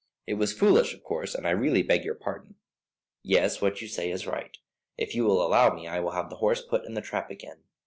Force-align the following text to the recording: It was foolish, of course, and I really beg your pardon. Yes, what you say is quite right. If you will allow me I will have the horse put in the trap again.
It 0.25 0.33
was 0.33 0.51
foolish, 0.51 0.95
of 0.95 1.03
course, 1.03 1.35
and 1.35 1.45
I 1.45 1.51
really 1.51 1.83
beg 1.83 2.03
your 2.03 2.15
pardon. 2.15 2.55
Yes, 3.21 3.61
what 3.61 3.81
you 3.83 3.87
say 3.87 4.09
is 4.09 4.23
quite 4.23 4.33
right. 4.33 4.57
If 4.97 5.13
you 5.13 5.25
will 5.25 5.45
allow 5.45 5.75
me 5.75 5.87
I 5.87 5.99
will 5.99 6.13
have 6.13 6.31
the 6.31 6.37
horse 6.37 6.63
put 6.63 6.85
in 6.85 6.95
the 6.95 7.01
trap 7.01 7.29
again. 7.29 7.61